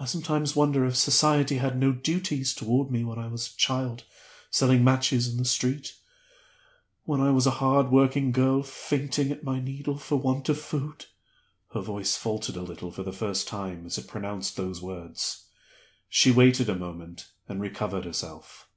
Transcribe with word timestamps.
I 0.00 0.06
sometimes 0.06 0.56
wonder 0.56 0.86
if 0.86 0.96
Society 0.96 1.58
had 1.58 1.76
no 1.78 1.92
duties 1.92 2.54
toward 2.54 2.90
me 2.90 3.04
when 3.04 3.18
I 3.18 3.28
was 3.28 3.52
a 3.52 3.56
child 3.58 4.04
selling 4.50 4.82
matches 4.82 5.28
in 5.28 5.36
the 5.36 5.44
street 5.44 5.94
when 7.04 7.20
I 7.20 7.32
was 7.32 7.46
a 7.46 7.50
hard 7.60 7.90
working 7.92 8.32
girl 8.32 8.62
fainting 8.62 9.30
at 9.30 9.44
my 9.44 9.60
needle 9.60 9.98
for 9.98 10.16
want 10.16 10.48
of 10.48 10.58
food." 10.58 11.04
Her 11.74 11.82
voice 11.82 12.16
faltered 12.16 12.56
a 12.56 12.62
little 12.62 12.90
for 12.90 13.02
the 13.02 13.12
first 13.12 13.46
time 13.46 13.84
as 13.84 13.98
it 13.98 14.08
pronounced 14.08 14.56
those 14.56 14.80
words; 14.80 15.44
she 16.08 16.30
waited 16.30 16.70
a 16.70 16.74
moment, 16.74 17.28
and 17.46 17.60
recovered 17.60 18.06
herself. 18.06 18.70